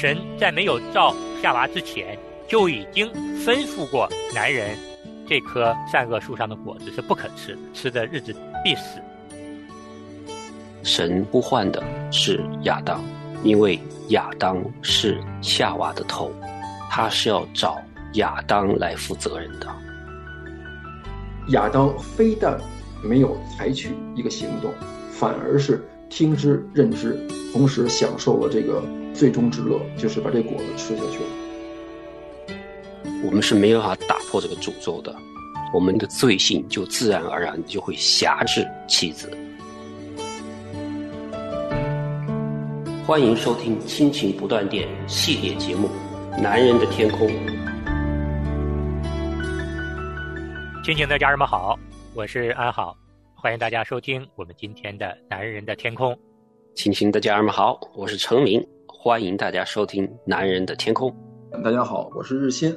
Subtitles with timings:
[0.00, 2.18] 神在没有造夏娃之前，
[2.48, 3.06] 就已经
[3.44, 4.74] 吩咐过男人，
[5.28, 8.34] 这棵善恶树上的果子是不可吃，吃的日子
[8.64, 8.98] 必死。
[10.82, 13.04] 神呼唤的是亚当，
[13.44, 13.78] 因为
[14.08, 16.32] 亚当是夏娃的头，
[16.90, 17.78] 他是要找
[18.14, 19.66] 亚当来负责任的。
[21.48, 22.58] 亚当非但
[23.04, 24.72] 没有采取一个行动，
[25.10, 27.20] 反而是听之任之，
[27.52, 28.82] 同时享受了这个
[29.20, 31.26] 最终之乐，就是把这果子吃下去了。
[33.22, 35.14] 我们是没有办法打破这个诅咒的，
[35.74, 39.30] 我们的罪性就自然而然就会辖制妻子。
[43.06, 45.90] 欢迎收听《亲情不断电》系列节目
[46.40, 47.28] 《男人的天空》。
[50.82, 51.78] 亲情的家人们好，
[52.14, 52.96] 我是安好，
[53.34, 56.10] 欢迎大家收听我们今天的《男人的天空》。
[56.74, 61.10] 亲情的家人们好，我是程明，欢迎大家收听《男人的天空》。
[61.62, 62.70] 大家好，我是日新。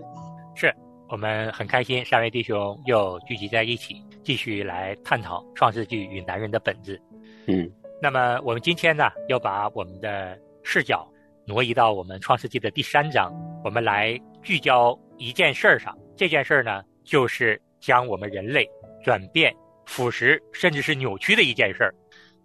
[0.56, 0.74] 是
[1.10, 7.02] 我们很开心，三位弟兄又聚集在一起，继续来探讨《创世纪》与男人的本质。
[7.48, 7.70] 嗯，
[8.02, 11.06] 那么我们今天呢，要把我们的视角
[11.46, 13.34] 挪移到我们《创世纪》的第三章，
[13.64, 15.98] 我们来聚焦一件事儿上。
[16.16, 18.66] 这件事儿呢，就是将我们人类
[19.04, 19.54] 转变、
[19.86, 21.94] 腐蚀，甚至是扭曲的一件事儿，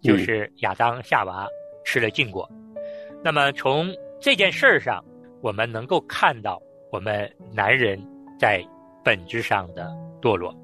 [0.03, 1.47] 就是亚当、夏娃
[1.85, 2.51] 吃了禁果。
[3.23, 3.89] 那么从
[4.21, 5.05] 这件事儿上，
[5.43, 8.01] 我们能够看到我们男人
[8.39, 8.65] 在
[9.05, 9.91] 本质上的
[10.23, 10.55] 堕落。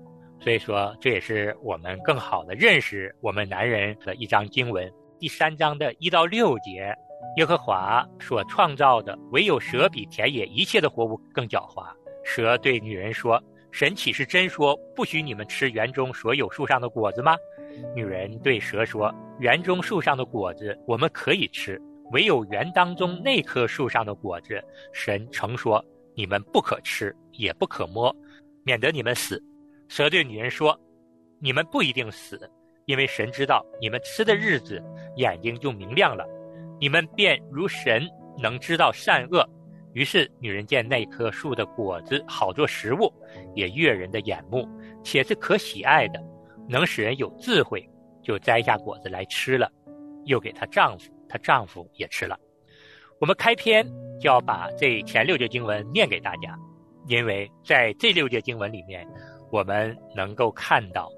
[0.41, 4.91] 所以说，这也是我们更好的认识我们男人的一章经文。
[5.19, 6.94] 第三章的一到六节，
[7.38, 11.86] 耶和华所创造的，唯有蛇比田野一切的活物更狡猾。
[12.22, 17.36] 蛇对女人说：“神岂是真说不许你们吃园中所有树上的果子吗？”
[17.96, 21.80] 女人对蛇说：“园中树上的果子我们可以吃，
[22.12, 25.84] 唯有园当中那棵树上的果子，神曾说
[26.14, 28.14] 你们不可吃，也不可摸，
[28.64, 29.42] 免得你们死。”
[29.89, 30.79] 蛇对女人说
[31.40, 32.51] ：“你们不一定死，
[32.86, 34.83] 因为神知道你们吃的日子，
[35.17, 36.27] 眼睛就明亮了，
[36.80, 38.08] 你们便如神
[38.42, 39.48] 能知道善恶。”
[39.95, 43.12] 于是女人见那棵树的果子好做食物，
[43.55, 44.68] 也悦人的眼目，
[45.05, 46.20] 且是可喜爱的，
[46.68, 47.89] 能使人有智慧，
[48.20, 49.70] 就摘下果子来吃了，
[50.24, 52.39] 又给她丈夫，她丈夫也吃了。
[53.18, 53.84] 我们开篇
[54.20, 56.56] 就要把这前六节经文念给大家，
[57.08, 59.05] 因为在这六节经文里面。
[59.50, 61.08] 我们能够看到，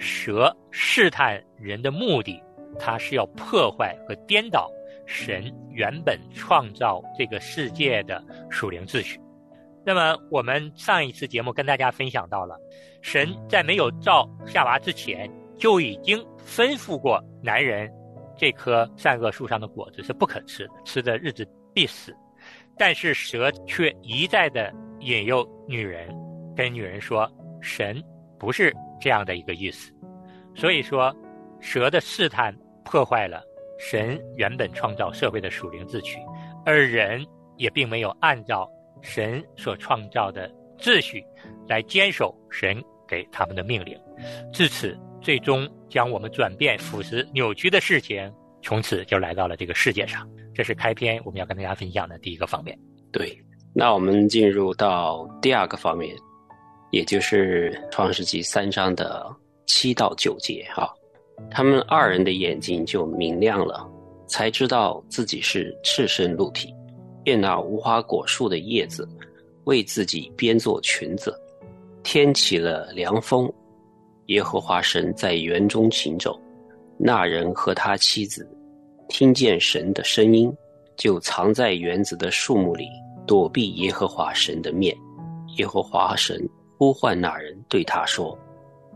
[0.00, 2.42] 蛇试探人的目的，
[2.76, 4.68] 它是要破坏和颠倒
[5.06, 8.20] 神原本创造这个世界的
[8.50, 9.20] 属灵秩序。
[9.84, 12.58] 那么，我们上一次节目跟大家分享到了，
[13.00, 17.88] 神在没有造夏娃之前，就已经吩咐过男人，
[18.36, 22.14] 这棵善恶树上的果子是不可吃的，吃的日子必死。
[22.76, 26.08] 但是蛇却一再的引诱女人，
[26.56, 27.30] 跟女人说。
[27.66, 28.04] 神
[28.38, 29.90] 不是这样的一个意思，
[30.54, 31.16] 所以说，
[31.62, 33.42] 蛇的试探破坏了
[33.78, 36.18] 神原本创造社会的属灵秩序，
[36.66, 38.70] 而人也并没有按照
[39.00, 40.46] 神所创造的
[40.76, 41.24] 秩序
[41.66, 43.98] 来坚守神给他们的命令，
[44.52, 48.30] 至此，最终将我们转变、腐蚀、扭曲的事情，
[48.62, 50.28] 从此就来到了这个世界上。
[50.54, 52.78] 这是开篇我们要跟大家分享的第一个方面。
[53.10, 53.34] 对，
[53.74, 56.14] 那我们进入到第二个方面。
[56.90, 59.26] 也就是《创世纪》三章的
[59.66, 60.86] 七到九节啊，
[61.50, 63.90] 他们二人的眼睛就明亮了，
[64.28, 66.72] 才知道自己是赤身露体，
[67.24, 69.08] 便拿无花果树的叶子
[69.64, 71.34] 为自己编做裙子。
[72.04, 73.52] 天起了凉风，
[74.26, 76.40] 耶和华神在园中行走，
[76.96, 78.48] 那人和他妻子
[79.08, 80.52] 听见神的声音，
[80.96, 82.88] 就藏在园子的树木里，
[83.26, 84.96] 躲避耶和华神的面。
[85.56, 86.48] 耶和华神。
[86.76, 88.36] 呼唤那人对他说：“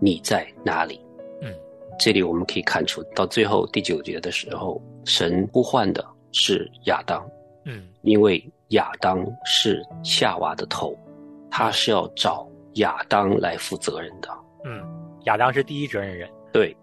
[0.03, 1.00] 你在哪里？”
[1.41, 1.55] 嗯，
[1.97, 7.25] 这里我们可以看出，到最后第九节的时候，神呼唤的是亚当。
[7.64, 10.94] 嗯，因为亚当是夏娃的头，
[11.49, 14.29] 他是要找亚当来负责任的。
[15.19, 16.29] 嗯，亚当是第一责任人。
[16.53, 16.76] 对，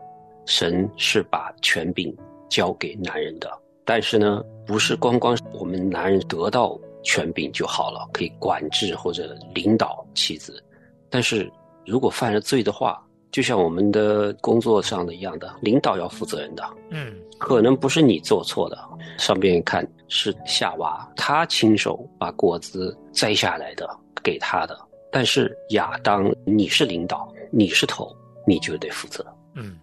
[0.46, 2.16] 神是把权柄
[2.50, 3.52] 交给男人的，
[3.84, 10.64] 但是呢，不是光光我们男人得到权柄就好了，可以管制或者领导妻子。
[11.10, 11.52] 但是
[11.86, 13.02] 如果犯了罪的话，
[13.32, 16.64] 就像我们的工作上的一样的，领导要负责任的。
[16.90, 18.78] 嗯，可能不是你做错的，
[19.18, 23.90] 上边看是夏娃，她亲手把果子摘下来的，
[24.24, 24.78] 给他的。
[25.12, 28.16] 但是亚当，你是领导，你是头，
[28.48, 29.26] 你就得负责。
[29.56, 29.78] 嗯，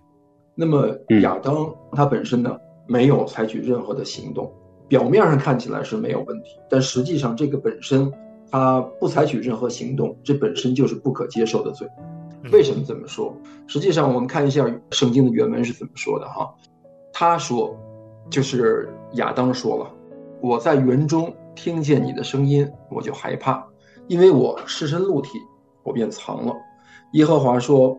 [0.55, 0.88] 那么
[1.23, 2.56] 亚当他本身呢，
[2.87, 4.53] 没有采取任何的行动，
[4.88, 8.12] 表面上看起来是没有问题，但实际上这个本身
[8.50, 11.88] 他不采取任何行动，这本身就是不可接受的罪。
[12.53, 13.35] 为什么这么说？
[13.69, 16.53] 实际上我们看一下圣经的原文是怎么说的哈。
[17.12, 17.76] 他说，
[18.29, 19.91] 就是亚当说了
[20.43, 23.64] ：“我在园中听见你的声音，我就害怕，
[24.09, 25.38] 因为我赤身露体，
[25.85, 26.53] 我便藏了。”
[27.14, 27.97] 耶和华说：“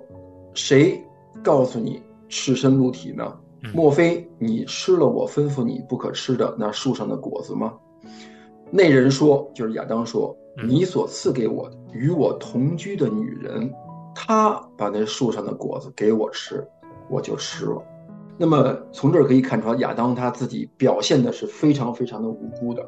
[0.54, 1.02] 谁
[1.44, 3.34] 告诉你赤身露体呢？
[3.74, 7.74] 莫非你吃了我吩咐你不可吃的那树上的果子吗？”
[8.70, 10.36] 那人说：“就是亚当说，
[10.68, 13.72] 你所赐给我与我同居的女人，
[14.14, 16.68] 她把那树上的果子给我吃，
[17.10, 17.82] 我就吃了。”
[18.38, 22.84] 那么从这儿可以看出来，亚当他自己表现的是非常非常的无辜的，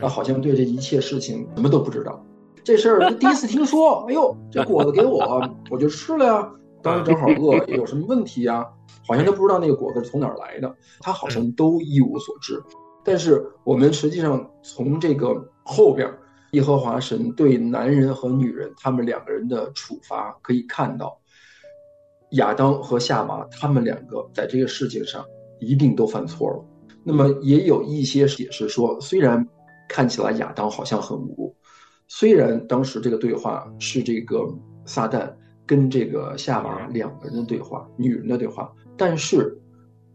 [0.00, 2.22] 他好像对这一切事情什么都不知道。
[2.64, 6.52] 这事儿他 第一次听说，哎呦，这果子给我，我就吃了呀。
[6.82, 8.66] 当时正好饿，有什么问题呀？
[9.06, 12.62] 好像都不知道那个果子是从哪儿来的，他好像都一无所知。
[13.04, 15.34] 但是我们实际上从这个
[15.64, 16.12] 后边，
[16.52, 21.18] 耶和华神对男人和女人他们两个人的处罚可以看到。
[22.32, 25.24] 亚当和夏娃，他们两个在这个事情上
[25.60, 26.62] 一定都犯错了。
[27.02, 29.42] 那么也有一些解释说，虽然
[29.88, 31.56] 看起来亚当好像很无辜，
[32.06, 34.46] 虽然当时这个对话是这个
[34.84, 35.32] 撒旦
[35.68, 39.56] 跟这个夏娃两个人的对话，女人的对话，但是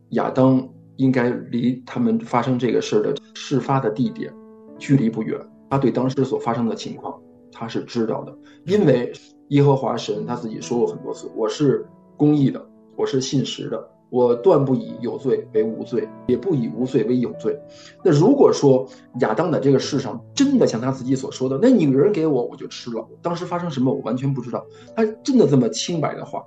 [0.09, 0.67] 亚当
[0.97, 4.33] 应该离他们发生这个事儿的事发的地点
[4.77, 5.39] 距离不远，
[5.69, 7.21] 他对当时所发生的情况
[7.51, 8.35] 他是知道的，
[8.65, 9.13] 因为
[9.49, 11.85] 耶和华神他自己说过很多次，我是。
[12.15, 12.63] 公义的，
[12.95, 17.59] 我是信实的，我断不以有罪为无罪，也不以无罪为有罪。
[18.03, 18.87] 那如果说
[19.21, 24.63] 亚当在这个世上真的像他自己所说的，那女人给我我就吃了，当时发生什么我完全不知道，
[24.95, 26.45] 他真的这么清白的话，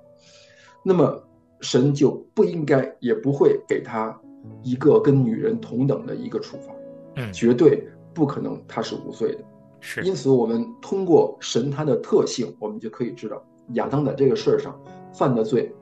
[0.85, 1.21] 那么
[1.61, 4.17] 神就不应该也不会给他
[4.63, 6.73] 一个跟女人同等的一个处罚，
[7.17, 7.85] 嗯，绝对
[8.15, 9.41] 不可能他是无罪的。
[9.81, 14.81] 是，因此我们通过神他的特性，我们就可以知道亚当在这个事儿上。
[15.13, 15.75] 犯的罪，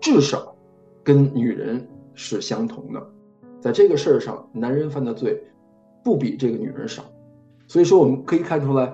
[0.00, 0.55] 至少
[1.06, 3.00] 跟女人是相同的，
[3.60, 5.40] 在这个事儿上，男人犯的罪
[6.02, 7.04] 不比这个女人少，
[7.68, 8.92] 所以说我们可以看出来，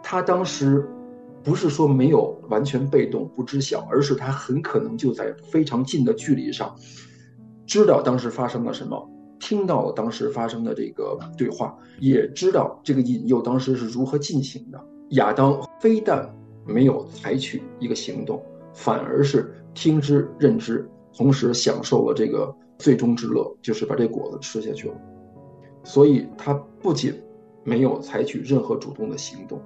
[0.00, 0.88] 他当时
[1.42, 6.72] 不是说没有完全被动不知晓，而是他很可能就在非常近的距离上，
[7.66, 14.80] 知道当时发生了什么，听到了当时发生的这个对话，也知道这个引诱当时是如何进行的。
[15.10, 16.32] 亚当非但
[16.64, 18.40] 没有采取一个行动。
[18.74, 24.94] 反而是听之任之，同时享受了这个最终之乐，就是把这果子吃下去了。
[25.82, 27.12] 所以他不仅
[27.64, 29.60] 没有采取任何主动的行动，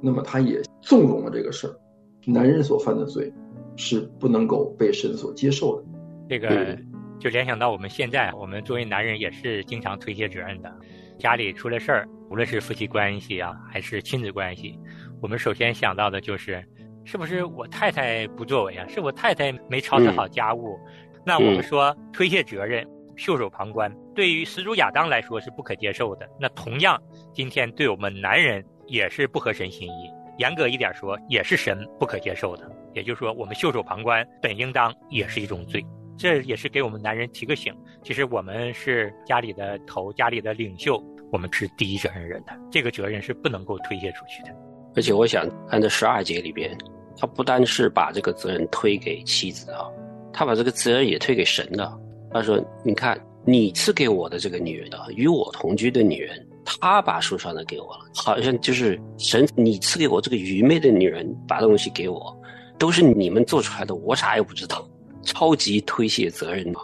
[0.00, 1.76] 那么他也纵容了这个事儿。
[2.24, 3.30] 男人所犯的罪
[3.76, 5.84] 是不能够被神所接受的。
[6.30, 6.78] 这个
[7.20, 10.74] 就联想到我们现在，我们作为男人也是经常推卸责任的。
[11.18, 14.78] 家里出了事儿，无论是夫妻关系啊，还是亲子关系，
[15.20, 16.64] 我们首先想到的就是。
[17.06, 18.84] 是不是我太太不作为啊？
[18.88, 20.76] 是我太太没操持好家务？
[21.24, 26.28] 那我们说推卸责任、袖手旁观，对于始祖亚当来说是不可接受的。
[26.40, 27.00] 那同样，
[27.32, 30.10] 今天对我们男人也是不合神心意。
[30.38, 32.68] 严格一点说，也是神不可接受的。
[32.92, 35.84] 也就是说，我们袖手旁观，本应当也是一种罪。
[36.18, 37.72] 这也是给我们男人提个醒：
[38.02, 44.48] 其实我们是家里的头、家里的领袖，我们是第一责任人的，这个责任是不能够推卸出去的。
[44.96, 46.76] 而且，我想看这十二节里边。
[47.18, 49.86] 他不单是把这个责任推给妻子啊，
[50.32, 51.98] 他把这个责任也推给神了。
[52.32, 62.36] 他说：“你看，你赐给我的这个女人啊，与我同居的女人，她把树上的给我了，好像就是神，你赐给我这个愚昧的女人把东西给我，
[62.78, 64.86] 都是你们做出来的，我啥也不知道，
[65.22, 66.80] 超级推卸责任嘛。”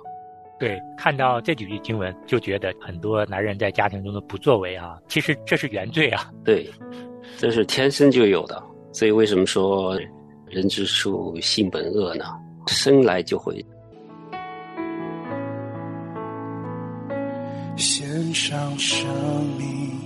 [0.59, 6.31] 对，看到这几句经文，就觉得很多男人在家庭中的不作为啊，其实这是原罪啊。
[6.45, 6.71] 对，
[7.37, 8.63] 这是天生就有的，
[8.93, 9.99] 所以为什么说？
[10.53, 12.27] 人之初，性本恶呢，
[12.67, 13.65] 生来就会。
[17.75, 19.09] 献上生
[19.57, 19.99] 命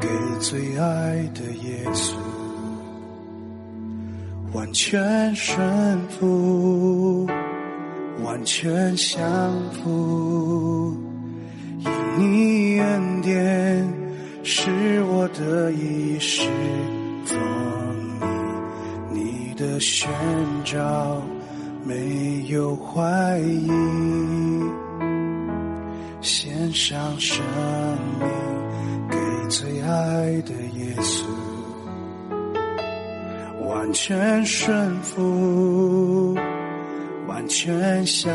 [0.00, 0.08] 给
[0.40, 2.14] 最爱的耶稣，
[4.54, 7.26] 完全顺服，
[8.24, 10.96] 完全降服，
[11.80, 13.86] 因你恩典
[14.42, 16.48] 是我的一世
[17.26, 17.83] 风。
[19.64, 20.06] 的宣
[20.62, 21.22] 召
[21.84, 23.70] 没有怀疑，
[26.20, 27.42] 献上生
[28.20, 28.28] 命
[29.10, 29.16] 给
[29.48, 31.24] 最爱的耶稣，
[33.66, 36.34] 完全顺服，
[37.26, 38.32] 完全降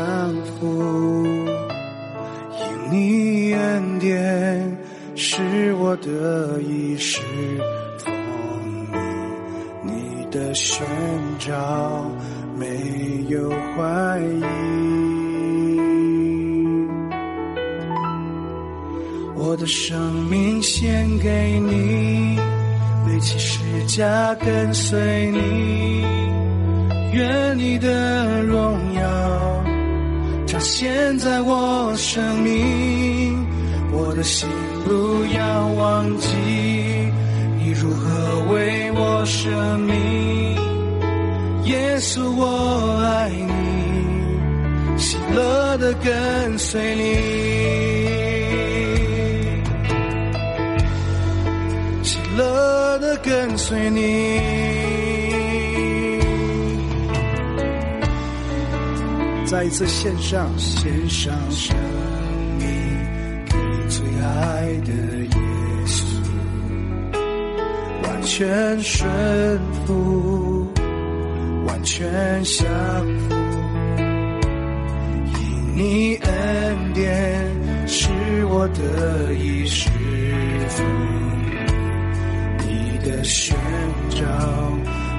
[0.58, 1.24] 服，
[2.58, 4.76] 因你恩典
[5.14, 7.20] 是我的意识，
[10.30, 10.86] 的宣
[11.38, 12.10] 召
[12.56, 12.66] 没
[13.28, 14.44] 有怀疑。
[19.36, 19.98] 我的生
[20.30, 22.38] 命献给你，
[23.06, 26.04] 背起十架跟随你，
[27.12, 29.64] 愿你的荣耀
[30.46, 33.44] 彰显在我生命。
[33.92, 34.48] 我的心
[34.84, 36.28] 不要忘记，
[37.80, 40.54] 如何为我舍命。
[41.64, 47.02] 耶稣，我爱你，喜乐的跟随你，
[52.02, 54.40] 喜乐的跟随你。
[59.46, 61.74] 再一次献上，献上生
[62.58, 62.66] 命
[63.46, 63.56] 给
[63.88, 64.92] 最爱的
[65.24, 65.30] 耶
[65.86, 66.04] 稣，
[68.20, 70.70] 完全顺服，
[71.66, 72.06] 完全
[72.44, 72.66] 降
[73.16, 73.34] 服。
[75.32, 77.08] 因你恩典
[77.86, 78.10] 是
[78.44, 79.88] 我的衣食
[80.68, 80.82] 父，
[82.58, 83.56] 你的宣
[84.10, 84.20] 召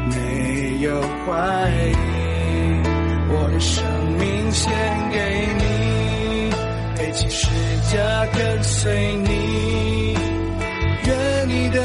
[0.07, 1.95] 没有怀疑。
[3.33, 3.83] 我的生
[4.19, 4.71] 命献
[5.09, 5.17] 给
[5.57, 5.63] 你，
[6.99, 7.47] 背起十
[7.91, 10.13] 架跟随你，
[11.07, 11.81] 愿你的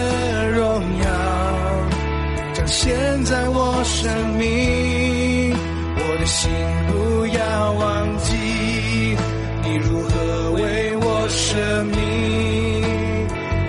[2.67, 5.55] 彰显在我生命。
[5.99, 6.51] 我的心
[6.89, 8.35] 不要忘记，
[9.63, 11.55] 你如何为我舍
[11.85, 11.95] 命。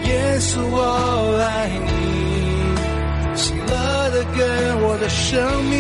[0.04, 5.78] 耶稣，我爱你，喜乐的跟我的生命，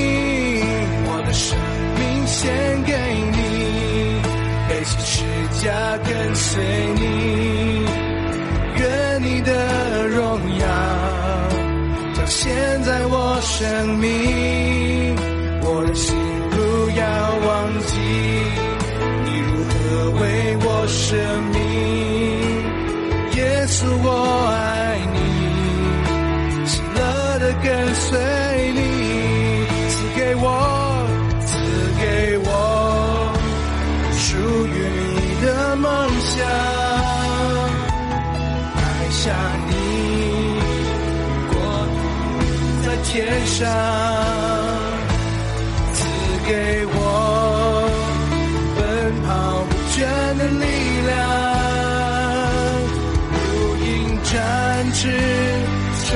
[1.07, 1.57] 我的生
[1.97, 2.93] 命献给
[3.33, 4.21] 你，
[4.69, 5.23] 背起十
[5.65, 5.65] 架
[6.05, 6.63] 跟随
[6.99, 7.76] 你，
[12.47, 14.07] 现在我生命，
[15.61, 16.15] 我的心
[16.49, 16.55] 不
[16.97, 17.03] 要
[17.45, 17.47] 忘
[17.87, 17.91] 记，
[19.25, 19.75] 你如何
[20.21, 20.23] 为
[20.61, 21.17] 我生
[21.51, 21.56] 命，
[43.27, 43.67] 脸上，
[45.93, 46.07] 赐
[46.47, 46.95] 给我
[48.77, 48.79] 奔
[49.23, 49.27] 跑
[49.69, 49.97] 不倦
[50.37, 50.65] 的力
[51.05, 51.11] 量。
[53.33, 53.35] 如
[53.83, 53.85] 鹰
[54.23, 54.31] 展
[54.93, 55.01] 翅，
[56.05, 56.07] 上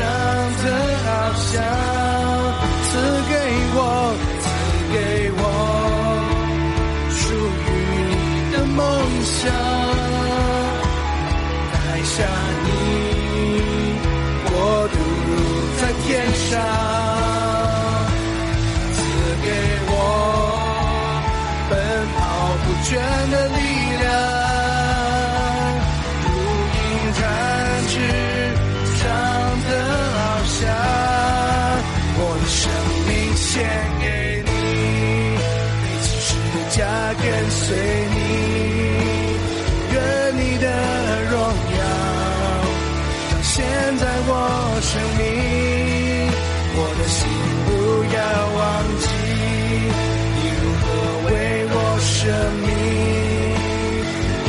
[52.61, 52.69] 舍命。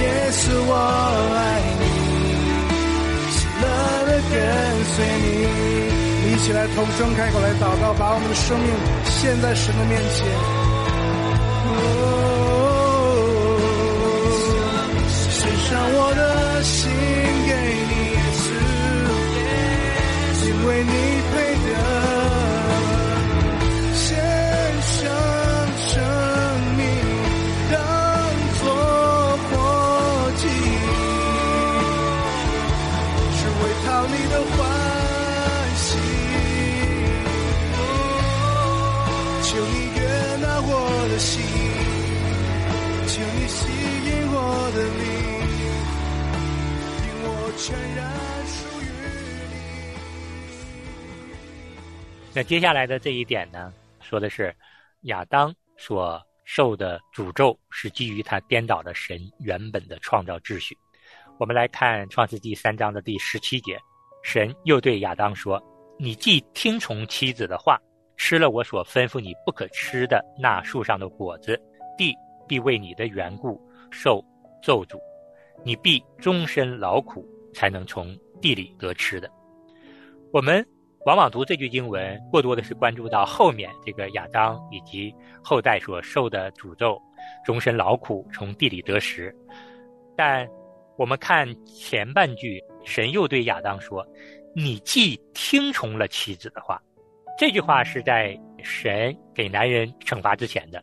[0.00, 0.72] 耶稣，我
[1.36, 1.40] 爱
[1.80, 1.84] 你，
[3.30, 3.64] 喜乐
[4.06, 4.34] 的跟
[4.92, 5.26] 随你。
[6.32, 8.68] 一起来同声开口来祷告，把我们的生命
[9.06, 10.26] 献在神的面前。
[11.68, 11.70] 哦，
[15.30, 16.90] 献上我的心
[17.46, 17.50] 给
[17.88, 18.44] 你，耶稣，
[20.46, 20.92] 因为你
[21.32, 22.01] 配得。
[52.34, 54.54] 那接下来的这一点呢，说的是
[55.02, 60.74] 亚当所受的诅咒是基于他颠倒了神原本的创造秩序。
[61.38, 63.78] 我们来看创世纪三章的第十七节，
[64.22, 65.62] 神又对亚当说
[66.00, 67.78] ：“你既听从妻子的话，
[68.16, 71.60] 吃了我所吩咐你不可吃的那树上的果子，
[71.98, 72.14] 地
[72.48, 73.60] 必为你的缘故
[73.90, 74.24] 受
[74.62, 74.98] 咒诅，
[75.64, 79.30] 你必终身劳苦，才能从地里得吃的。
[80.32, 80.66] 我们
[81.04, 87.00] 往往读这句经文，过多的是关注到后面这个亚当以及后代所受的诅咒，
[87.44, 89.34] 终身劳苦从地里得食。
[90.16, 90.48] 但
[90.96, 94.06] 我们看前半句，神又对亚当说
[94.54, 96.80] ：“你既听从了妻子的话。”
[97.36, 100.80] 这句话是在神给男人惩罚之前的。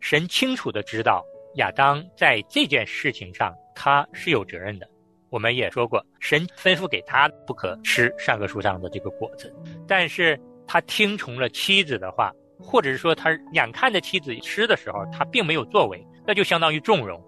[0.00, 1.22] 神清楚的知道
[1.56, 4.88] 亚当在这件事情上他是有责任的。
[5.34, 9.52] 我们也说过，神吩咐给他不可吃善恶树上的这个果子，
[9.84, 17.20] 但是他听从了妻子的话，或者是说他眼看着妻子吃的时候，他并没有作为，那就相当于纵容。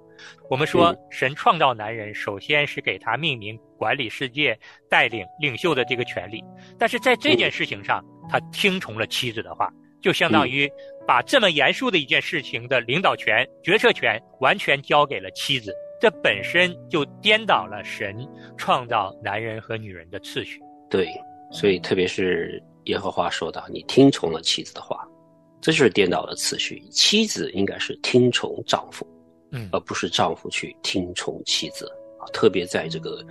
[0.48, 4.56] 我们说，神创造男人，首先是给他命名、管理世界、
[4.88, 6.40] 带领、领袖的这个权利，
[6.78, 9.68] 但是在这件事情上，他听从了妻子的话，
[10.00, 10.70] 就相当于
[11.08, 15.74] 把这么严肃的一件事情的领导权、决策权完全交给了妻子。
[15.98, 18.26] 这本身就颠倒了神
[18.56, 20.60] 创造男人和女人的次序。
[20.90, 21.08] 对，
[21.50, 25.08] 所以特别是耶和华说到：“你听从了妻子的话，
[25.60, 26.80] 这就是颠倒了次序。
[26.90, 29.06] 妻子应该是听从丈夫，
[29.52, 31.86] 嗯，而不是丈夫去听从妻子
[32.20, 32.28] 啊。
[32.32, 33.24] 特别在这个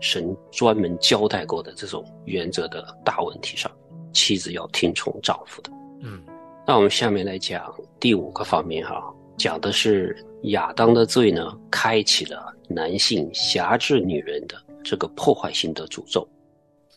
[0.00, 3.70] 神专门交代过的这种原则的大问题上，
[4.12, 5.70] 妻子要听从丈夫的。
[6.02, 6.22] 嗯，
[6.64, 10.16] 那我们下面来讲第五个方面哈，讲的是。
[10.44, 16.26] 亚当的罪呢，开启了男性辖制女人的这个破坏性的诅咒，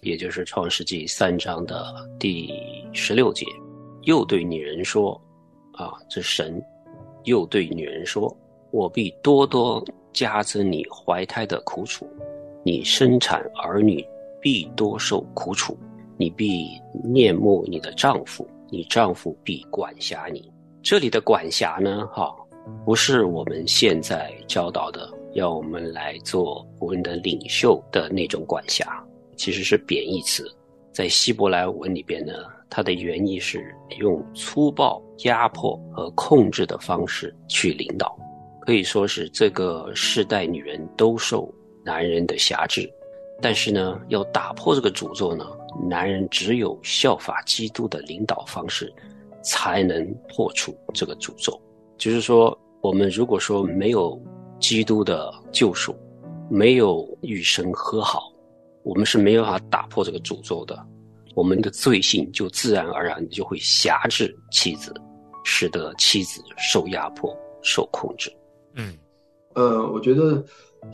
[0.02, 2.52] 也就是创世纪三章的第
[2.92, 3.46] 十六节，
[4.04, 5.20] 又对女人说
[5.78, 6.60] ：“啊，这神
[7.26, 8.36] 又对女人说，
[8.72, 12.10] 我必多多加增你怀胎的苦楚，
[12.64, 14.04] 你生产儿女
[14.42, 15.78] 必多受苦楚，
[16.18, 16.68] 你必
[17.04, 22.36] 念慕你的丈夫，你丈夫必管辖你。”这里的管辖呢，哈。
[22.86, 29.04] 不是我们现在教导的，要我们来做我们的领袖的那种管辖，
[29.36, 30.50] 其实是贬义词。
[30.92, 32.34] 在希伯来文里边呢，
[32.70, 38.18] 它的原意是用粗暴、压迫和控制的方式去领导，
[38.62, 42.90] 可以说是这个世代女人都受男人的辖制。
[43.42, 45.46] 但是呢，要打破这个诅咒呢，
[45.90, 48.92] 男人只有效法基督的领导方式，
[49.44, 51.60] 才能破除这个诅咒。
[51.98, 54.22] 就是说，我们如果说没有
[54.60, 55.96] 基督的救赎，
[56.50, 58.32] 没有与神和好，
[58.84, 60.78] 我们是没有办法打破这个诅咒的。
[61.34, 64.94] 我们的罪性就自然而然就会辖制妻子，
[65.44, 68.32] 使得妻子受压迫、受控制。
[68.76, 68.94] 嗯，
[69.54, 70.44] 呃，我觉得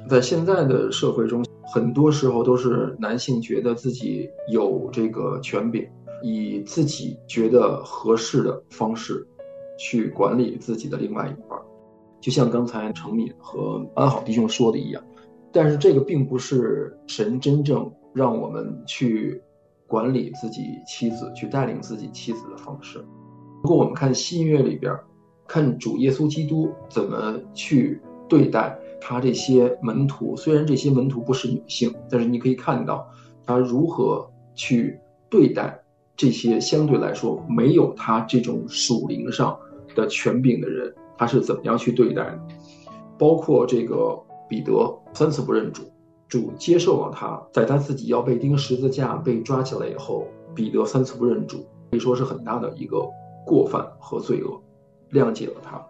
[0.10, 5.88] 在现在的社会中，很多时候都是男性觉得自己有这个权柄，
[6.24, 9.28] 以自己觉得合适的方式。
[9.78, 11.60] 去管理自己的另外一半，
[12.20, 15.04] 就像刚才程敏和安好弟兄说的一样，
[15.52, 19.42] 但是这个并不是神真正让我们去
[19.88, 23.04] 管理自己妻子、去带领自己妻子的方式。
[23.64, 24.96] 如果我们看新约里边，
[25.48, 33.08] 看主耶稣基督怎么去对待他这些门徒，虽然这些门徒不是女性，但是你可以看到
[33.46, 35.78] 他如何去对待
[36.22, 39.58] 这些相对来说没有他这种属灵上。
[39.94, 42.40] 的权柄的人，他是怎么样去对待的？
[43.18, 45.84] 包括这个彼得三次不认主，
[46.30, 53.06] 主接受了他，在他自己要被钉十字架、被抓起来以后，彼得三次不认主，可以说是很大的一个
[53.46, 54.62] 过犯和罪恶，
[55.12, 55.86] 谅解了他。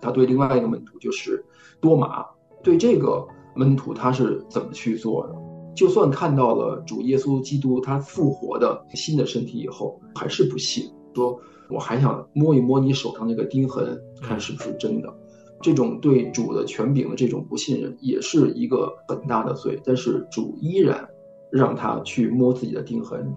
[0.00, 1.44] 他对另外一个门徒就是
[1.80, 2.24] 多马，
[2.62, 5.34] 对这个门徒他是怎么去做的？
[5.74, 11.40] 就算看到了主耶稣基督他复活的新的身体以后，还是不信，说。
[11.70, 15.10] 我还想摸一摸你手上那个钉痕，看是不是真的。
[15.62, 19.80] 这种对主的权柄的这种不信任，也是一个很大的罪。
[19.82, 21.08] 但是主依然
[21.50, 23.34] 让他去摸自己的钉痕，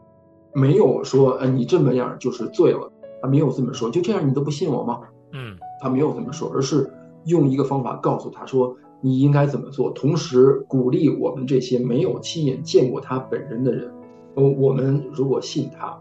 [0.54, 2.92] 没有说，呃，你这么样就是罪了。
[3.22, 5.00] 他没有这么说，就这样你都不信我吗？
[5.32, 6.92] 嗯，他没有这么说，而是
[7.28, 13.94] 用一个方法告诉他说你应该怎么做，同时鼓励我们这些没有亲眼见过他本人的人，
[14.34, 15.96] 呃，我们如果信他。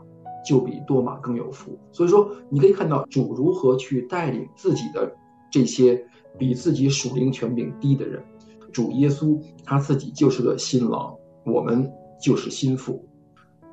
[0.47, 5.11] 就比多马更有福，所以说你可以看到主如何去带领自己的
[5.51, 5.99] 这些
[6.37, 8.23] 比自己属灵权柄低的人。
[8.71, 11.91] 主耶稣他自己就是个新郎，我们
[12.21, 13.03] 就是心腹。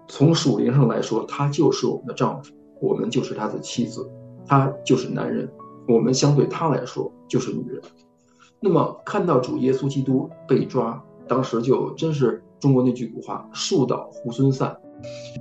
[0.07, 4.09] 从属灵上来说，他就是我们的丈夫，我们就是他的妻子，
[4.45, 5.51] 他就是男人，
[5.89, 7.81] 我们相对他来说就是女人。
[8.61, 14.77] 那么看到主耶稣基督被抓，当时就真是中国那句古话“树倒猢狲散”。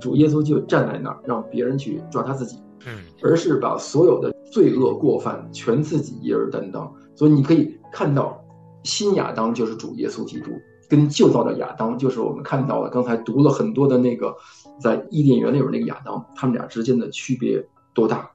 [0.01, 2.57] 主耶稣就站在那儿，让别人去抓他自己，
[2.87, 6.91] 嗯，而是把所有的罪恶过犯全自己一人担当。
[7.15, 8.43] 所以你可以看到，
[8.83, 10.49] 新亚当就是主耶稣基督，
[10.89, 14.35] 跟旧造的亚当，就是我们看到了刚才读了很多的那个
[14.79, 18.31] 在伊甸园里边那个亚当，他们俩之间的区别多大？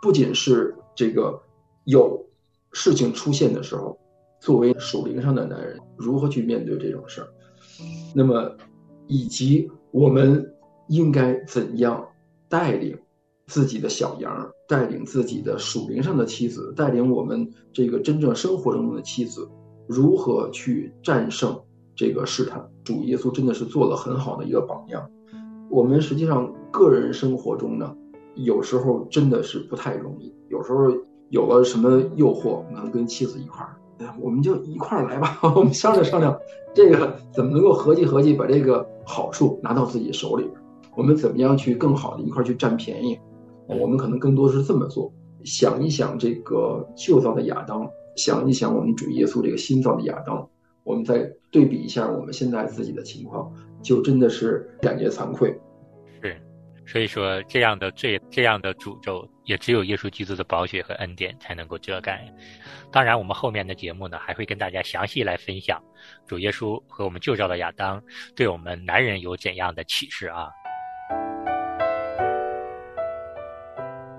[0.00, 1.42] 不仅是这个
[1.82, 2.24] 有
[2.72, 3.98] 事情出现的时候，
[4.40, 7.28] 作为属灵上的男人如何去面对这种事儿，
[8.14, 8.56] 那么
[9.06, 10.54] 以及我们
[10.88, 12.06] 应该怎样
[12.48, 12.96] 带领
[13.46, 19.48] 自己的小羊，带领自己的属灵上的妻子，带领我们这个真正生活中的妻子，
[19.86, 21.58] 如何去战胜
[21.96, 22.68] 这个试探？
[22.84, 25.10] 主耶稣真的是做了很好的一个榜样。
[25.70, 27.94] 我们实际上个人生活中呢？
[28.34, 30.84] 有时候真的是不太容易，有时候
[31.30, 33.76] 有了什么诱惑，能跟妻子一块儿，
[34.20, 36.38] 我们就一块儿来吧， 我们商量商量，
[36.74, 40.54] 这个怎么能够合计合计，把这个好处拿到自己手里边，
[40.96, 43.18] 我们怎么样去更好的一块儿去占便宜？
[43.66, 45.12] 我们可能更多是这么做，
[45.44, 50.48] 想一想这个旧造的亚当，想一想我们主耶稣这个新造的亚当，
[50.84, 55.58] 我们再对比一下我们现在自己的情况，就真的是感觉惭愧。
[56.90, 62.24] 所以说，这样的罪、这样的诅咒，也只有耶稣基督的宝血和恩典才能够遮盖。
[62.90, 65.78] 当然，我们后面的节目呢，还会跟大家详细来分享
[66.26, 68.02] 主耶稣和我们旧照的亚当
[68.34, 70.48] 对我们男人有怎样的启示啊。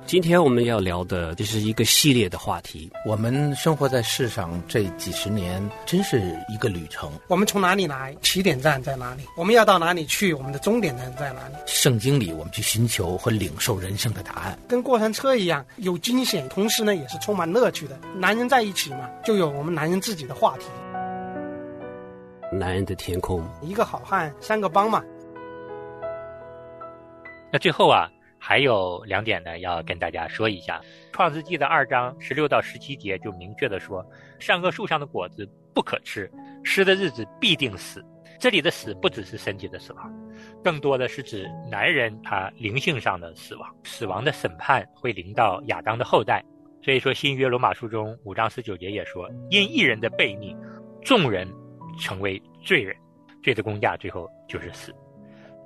[0.09, 2.91] 今天我们要聊的这是一个系列的话题。
[3.05, 7.11] 我们生活在世上这几十年，真是一个旅程。
[7.27, 8.17] 我们从哪里来？
[8.19, 9.21] 起点站在哪里？
[9.37, 10.33] 我们要到哪里去？
[10.33, 11.53] 我们的终点站在哪里？
[11.67, 14.57] 圣经里，我们去寻求和领受人生的答案。
[14.67, 17.95] 跟过山车一样，有惊险，同时呢，也是充满乐趣的。
[18.15, 20.65] 男人在一起嘛，就有我们男人自己的话题。
[22.51, 25.03] 男人的天空，一个好汉，三个帮嘛。
[27.53, 28.09] 那最后啊。
[28.49, 30.81] 还有两点呢，要跟大家说一下，
[31.13, 34.03] 《创世纪》的二章十六到十七节就明确的说，
[34.39, 36.27] 善恶树上的果子不可吃，
[36.63, 38.03] 吃的日子必定死。
[38.39, 40.11] 这里的死不只是身体的死亡，
[40.63, 46.43] 更多的是指男人他灵性上的死亡，死亡的审判会临到亚当的后代。
[46.81, 50.57] 所以说，新约罗马书中五章十九节也说，因一人的悖逆，
[51.03, 51.47] 众人
[51.99, 52.95] 成为罪人，
[53.43, 54.91] 罪的公价最后就是死。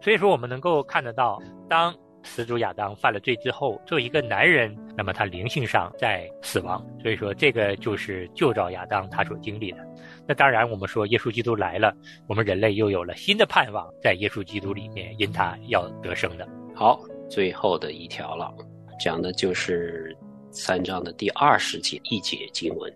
[0.02, 9.78] 所以说，我们能够看得到，当始祖亚当犯了罪之后，作为一个男人，那么他灵性上在死亡，所以说这个就是旧照亚当他所经历的。
[10.26, 11.94] 那当然，我们说耶稣基督来了，
[12.28, 16.48] 我们人类又有了新的盼望，在耶稣基督里面，因他要得生的。
[16.74, 18.54] 好，最后的一条了，
[19.00, 20.16] 讲的就是
[20.50, 22.92] 三章的第二十节一节经文。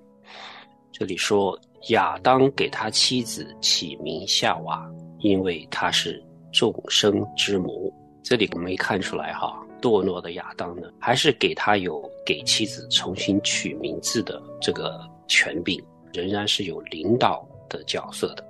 [0.92, 1.60] 这里说
[1.90, 7.94] 亚当给他妻子起名夏娃，因为她是众生之母。
[8.30, 18.44] 这里我没看出来哈，堕落的亚当呢，还是给他有给妻子重新取名字的这个权柄，仍然是有领导的角色的。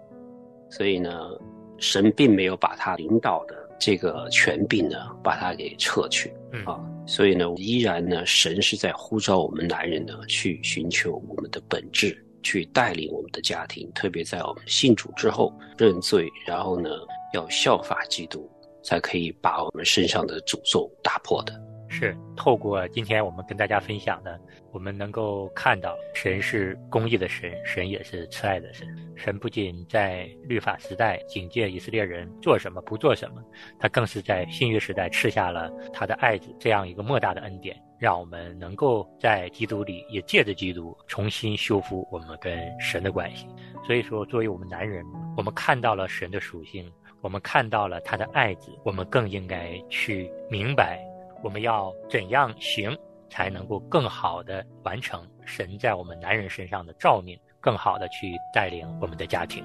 [0.68, 1.30] 所以呢，
[1.78, 6.34] 神并没有把他领导的这个权柄呢，把他给撤去
[6.66, 6.84] 啊。
[7.06, 16.90] 所以呢，依然呢，神是在呼召我们男人呢，去寻求我们的本质，去带领我们的家庭，特别在我们信主之后认罪，然后呢，
[17.36, 18.50] 要效法基督。
[18.88, 21.54] 才可以把我们身上的诅咒打破的。
[21.90, 24.40] 是透过今天我们跟大家分享的，
[24.72, 28.88] 我们能够看到神是公义的神，神也是慈爱的神。
[29.16, 33.44] 神不仅在律法时代警戒以色列人做什么不做什么，
[33.80, 43.48] 他更是在新约时代赐下了他的爱子这样一个莫大的恩典，让我们能够在基督里也借着基督重新修复我们跟神的关系。
[43.86, 45.06] 所以说，作为我们男人，
[45.38, 46.92] 我们看到了神的属性。
[47.28, 50.98] 我们看到了他的爱子，我们更应该去明白，
[51.44, 52.98] 我们要怎样行
[53.30, 59.62] 才能够更好的完成神在我们男人身上的照命，更好的去带领我们的家庭。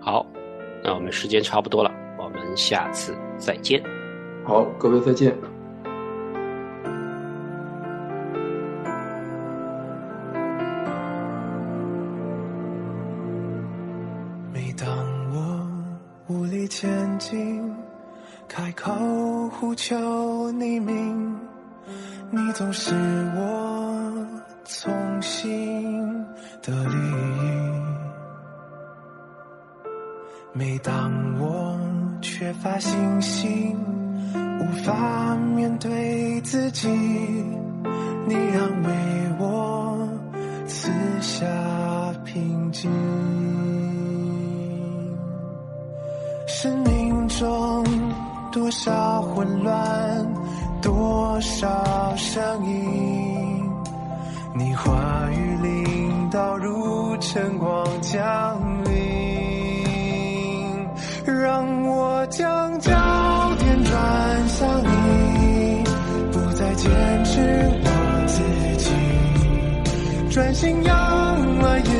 [0.00, 0.24] 好，
[0.84, 3.82] 那我们时间差不多了，我们下次再见。
[4.46, 5.36] 好，各位再见。
[17.20, 17.74] 前进，
[18.48, 18.90] 开口
[19.50, 21.38] 呼求你名，
[22.30, 22.94] 你总是
[23.36, 24.26] 我
[24.64, 26.24] 从心
[26.62, 27.50] 的利益。
[30.54, 31.78] 每当我
[32.22, 33.76] 缺乏信心，
[34.58, 38.90] 无法面对自己，你安慰
[39.38, 40.08] 我，
[40.66, 41.46] 赐下
[42.24, 42.90] 平静。
[48.60, 50.34] 多少混乱，
[50.82, 53.72] 多少声音，
[54.54, 58.92] 你话语淋到如晨光降临。
[61.24, 62.92] 让我将焦
[63.58, 65.82] 点转向你，
[66.30, 67.40] 不再坚持
[67.82, 67.88] 我
[68.26, 68.42] 自
[68.76, 70.94] 己，专心仰
[71.62, 71.99] 望。